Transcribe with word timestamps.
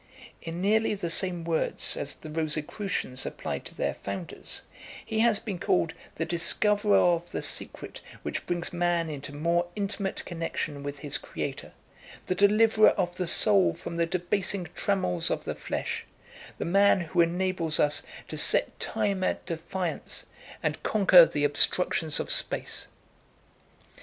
In 0.41 0.61
nearly 0.63 0.95
the 0.95 1.11
same 1.11 1.43
words 1.43 1.95
as 1.95 2.15
the 2.15 2.31
Rosicrucians 2.31 3.23
applied 3.23 3.65
to 3.65 3.75
their 3.75 3.93
founders, 3.93 4.63
he 5.05 5.19
has 5.19 5.37
been 5.37 5.59
called 5.59 5.93
the 6.15 6.25
discoverer 6.25 6.97
of 6.97 7.29
the 7.29 7.43
secret 7.43 8.01
which 8.23 8.47
brings 8.47 8.73
man 8.73 9.11
into 9.11 9.31
more 9.31 9.67
intimate 9.75 10.25
connexion 10.25 10.81
with 10.81 10.97
his 11.05 11.19
Creator, 11.19 11.71
the 12.25 12.33
deliverer 12.33 12.89
of 12.97 13.17
the 13.17 13.27
soul 13.27 13.75
from 13.75 13.95
the 13.97 14.07
debasing 14.07 14.69
trammels 14.73 15.29
of 15.29 15.45
the 15.45 15.53
flesh, 15.53 16.07
the 16.57 16.65
man 16.65 17.01
who 17.01 17.21
enables 17.21 17.79
us 17.79 18.01
to 18.27 18.37
set 18.37 18.79
time 18.79 19.23
at 19.23 19.45
defiance, 19.45 20.25
and 20.63 20.81
conquer 20.81 21.27
the 21.27 21.43
obstructions 21.43 22.19
of 22.19 22.31
space. 22.31 22.87